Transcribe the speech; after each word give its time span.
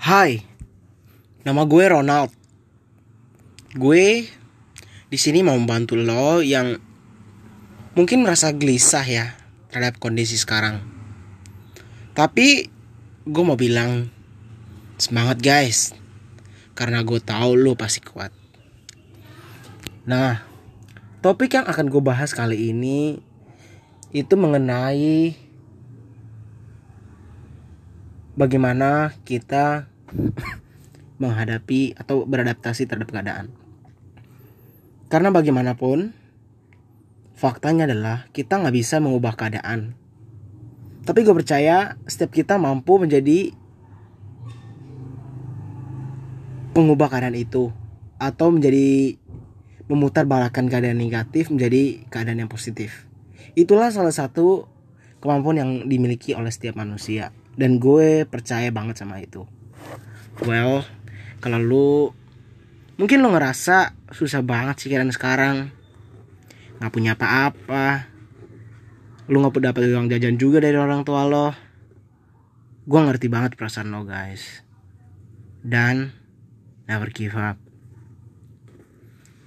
Hai, 0.00 0.40
nama 1.44 1.68
gue 1.68 1.84
Ronald. 1.92 2.32
Gue 3.76 4.24
di 5.12 5.18
sini 5.20 5.44
mau 5.44 5.52
membantu 5.60 5.92
lo 5.92 6.40
yang 6.40 6.80
mungkin 7.92 8.24
merasa 8.24 8.48
gelisah 8.48 9.04
ya 9.04 9.36
terhadap 9.68 10.00
kondisi 10.00 10.40
sekarang. 10.40 10.80
Tapi 12.16 12.72
gue 13.28 13.44
mau 13.44 13.60
bilang 13.60 14.08
semangat 14.96 15.36
guys, 15.44 15.92
karena 16.72 17.04
gue 17.04 17.20
tahu 17.20 17.60
lo 17.60 17.76
pasti 17.76 18.00
kuat. 18.00 18.32
Nah, 20.08 20.40
topik 21.20 21.60
yang 21.60 21.68
akan 21.68 21.92
gue 21.92 22.00
bahas 22.00 22.32
kali 22.32 22.72
ini 22.72 23.20
itu 24.16 24.32
mengenai 24.32 25.36
bagaimana 28.40 29.12
kita 29.28 29.84
menghadapi 31.20 31.92
atau 32.00 32.24
beradaptasi 32.24 32.88
terhadap 32.88 33.12
keadaan. 33.12 33.52
Karena 35.12 35.28
bagaimanapun, 35.28 36.16
faktanya 37.36 37.84
adalah 37.84 38.32
kita 38.32 38.56
nggak 38.56 38.72
bisa 38.72 38.96
mengubah 38.96 39.36
keadaan. 39.36 39.92
Tapi 41.04 41.20
gue 41.20 41.36
percaya 41.36 42.00
setiap 42.08 42.32
kita 42.32 42.56
mampu 42.56 42.96
menjadi 42.96 43.52
pengubah 46.72 47.12
keadaan 47.12 47.36
itu 47.36 47.68
atau 48.16 48.48
menjadi 48.48 49.20
memutar 49.90 50.24
balakan 50.24 50.70
keadaan 50.70 50.96
negatif 50.96 51.52
menjadi 51.52 52.08
keadaan 52.08 52.46
yang 52.46 52.52
positif. 52.52 53.04
Itulah 53.52 53.92
salah 53.92 54.14
satu 54.14 54.70
kemampuan 55.20 55.60
yang 55.60 55.70
dimiliki 55.90 56.32
oleh 56.32 56.48
setiap 56.48 56.78
manusia 56.78 57.34
dan 57.60 57.76
gue 57.76 58.24
percaya 58.24 58.72
banget 58.72 59.04
sama 59.04 59.20
itu. 59.20 59.44
Well 60.40 60.80
kalau 61.44 61.60
lu 61.60 61.92
mungkin 62.96 63.20
lu 63.20 63.28
ngerasa 63.28 63.92
susah 64.08 64.40
banget 64.40 64.80
sih 64.80 64.88
kalian 64.88 65.12
sekarang. 65.12 65.68
Nggak 66.80 66.92
punya 66.96 67.12
apa-apa. 67.12 68.08
Lu 69.28 69.44
nggak 69.44 69.60
dapat 69.60 69.92
uang 69.92 70.08
jajan 70.08 70.40
juga 70.40 70.64
dari 70.64 70.80
orang 70.80 71.04
tua 71.04 71.28
lo. 71.28 71.52
Gue 72.88 73.00
ngerti 73.04 73.28
banget 73.28 73.60
perasaan 73.60 73.92
lo 73.92 74.08
guys. 74.08 74.64
Dan 75.60 76.16
never 76.88 77.12
give 77.12 77.36
up. 77.36 77.60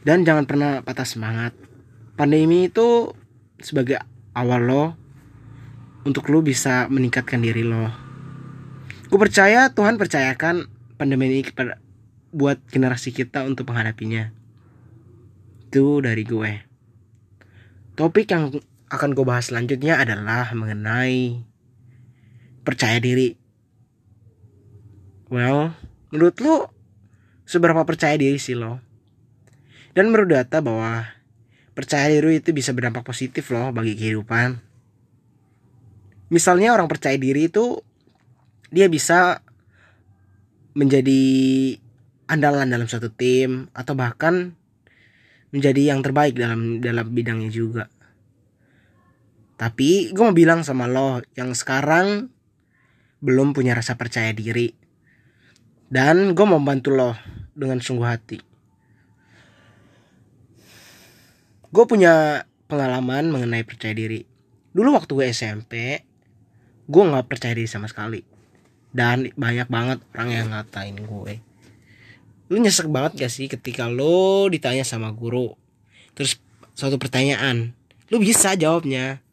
Dan 0.05 0.21
jangan 0.21 0.45
pernah 0.45 0.85
patah 0.85 1.09
semangat. 1.09 1.57
Pandemi 2.13 2.69
itu 2.69 3.09
sebagai 3.57 3.97
awal 4.37 4.61
lo 4.69 4.85
untuk 6.05 6.29
lo 6.29 6.45
bisa 6.45 6.85
meningkatkan 6.93 7.41
diri 7.41 7.65
lo 7.65 8.02
Gue 9.13 9.29
percaya 9.29 9.69
Tuhan 9.69 10.01
percayakan 10.01 10.65
pandemi 10.97 11.29
ini 11.29 11.45
buat 12.33 12.57
generasi 12.65 13.13
kita 13.13 13.45
untuk 13.45 13.69
menghadapinya. 13.69 14.33
Itu 15.69 16.01
dari 16.01 16.25
gue. 16.25 16.65
Topik 17.93 18.33
yang 18.33 18.57
akan 18.89 19.13
gue 19.13 19.21
bahas 19.21 19.53
selanjutnya 19.53 20.01
adalah 20.01 20.49
mengenai 20.57 21.45
percaya 22.65 22.97
diri. 22.97 23.37
Well, 25.29 25.77
menurut 26.09 26.41
lu 26.41 26.65
seberapa 27.45 27.85
percaya 27.85 28.17
diri 28.17 28.41
sih 28.41 28.57
lo? 28.57 28.81
Dan 29.93 30.09
menurut 30.09 30.33
data 30.33 30.57
bahwa 30.57 31.05
percaya 31.77 32.09
diri 32.09 32.41
itu 32.41 32.49
bisa 32.49 32.73
berdampak 32.73 33.05
positif 33.05 33.53
loh 33.53 33.69
bagi 33.77 33.93
kehidupan. 33.93 34.57
Misalnya 36.33 36.73
orang 36.73 36.89
percaya 36.89 37.13
diri 37.13 37.45
itu 37.45 37.92
dia 38.73 38.89
bisa 38.89 39.45
menjadi 40.73 41.21
andalan 42.25 42.73
dalam 42.73 42.89
satu 42.89 43.13
tim 43.13 43.69
atau 43.77 43.93
bahkan 43.93 44.57
menjadi 45.53 45.93
yang 45.93 46.01
terbaik 46.01 46.33
dalam 46.33 46.81
dalam 46.81 47.13
bidangnya 47.13 47.53
juga. 47.53 47.85
Tapi 49.61 50.09
gue 50.09 50.23
mau 50.25 50.33
bilang 50.33 50.65
sama 50.65 50.89
lo 50.89 51.21
yang 51.37 51.53
sekarang 51.53 52.33
belum 53.21 53.53
punya 53.53 53.77
rasa 53.77 53.93
percaya 53.93 54.33
diri. 54.33 54.73
Dan 55.93 56.33
gue 56.33 56.45
mau 56.49 56.57
bantu 56.57 56.89
lo 56.89 57.13
dengan 57.53 57.77
sungguh 57.77 58.09
hati. 58.09 58.41
Gue 61.69 61.85
punya 61.85 62.49
pengalaman 62.65 63.29
mengenai 63.29 63.61
percaya 63.61 63.93
diri. 63.93 64.25
Dulu 64.73 64.97
waktu 64.97 65.13
gue 65.13 65.25
SMP, 65.29 66.01
gue 66.89 67.03
gak 67.05 67.29
percaya 67.29 67.53
diri 67.53 67.69
sama 67.69 67.85
sekali 67.85 68.33
dan 68.93 69.33
banyak 69.33 69.67
banget 69.67 69.99
orang 70.13 70.29
yang 70.29 70.47
ngatain 70.53 70.97
gue. 71.01 71.33
Lu 72.53 72.61
nyesek 72.61 72.87
banget 72.87 73.25
gak 73.25 73.33
sih 73.33 73.49
ketika 73.49 73.89
lo 73.89 74.45
ditanya 74.47 74.85
sama 74.85 75.09
guru? 75.09 75.57
Terus 76.13 76.37
suatu 76.77 77.01
pertanyaan. 77.01 77.73
Lu 78.13 78.21
bisa 78.21 78.53
jawabnya. 78.53 79.25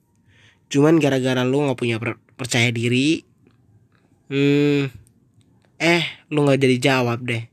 Cuman 0.72 0.96
gara-gara 0.96 1.44
lu 1.44 1.68
nggak 1.68 1.78
punya 1.78 2.00
per 2.00 2.16
percaya 2.38 2.72
diri 2.72 3.20
hmm 4.30 4.88
eh 5.82 6.04
lu 6.30 6.46
nggak 6.46 6.60
jadi 6.62 6.76
jawab 6.78 7.26
deh. 7.26 7.44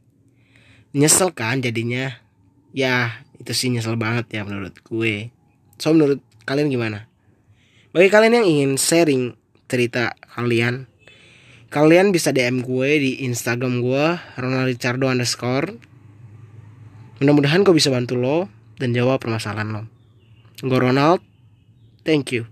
Nyesel 0.95 1.33
kan 1.35 1.59
jadinya? 1.59 2.23
Ya 2.71 3.25
itu 3.41 3.51
sih 3.51 3.73
nyesel 3.73 3.99
banget 3.99 4.29
ya 4.31 4.47
menurut 4.47 4.77
gue. 4.85 5.33
So 5.81 5.91
menurut 5.91 6.23
kalian 6.45 6.69
gimana? 6.71 7.09
Bagi 7.91 8.13
kalian 8.13 8.39
yang 8.39 8.47
ingin 8.47 8.71
sharing 8.77 9.33
cerita 9.67 10.13
kalian 10.37 10.85
Kalian 11.67 12.15
bisa 12.15 12.31
DM 12.31 12.63
gue 12.63 12.89
di 12.95 13.11
Instagram 13.27 13.83
gue 13.83 14.05
Ronald 14.39 14.71
Richardo 14.71 15.11
underscore 15.11 15.75
Mudah-mudahan 17.17 17.65
gue 17.65 17.73
bisa 17.73 17.89
bantu 17.89 18.13
lo 18.13 18.45
dan 18.77 18.93
jawab 18.93 19.17
permasalahan 19.17 19.73
lo. 19.73 19.81
Gue 20.61 20.77
Ronald, 20.77 21.19
thank 22.05 22.29
you. 22.29 22.45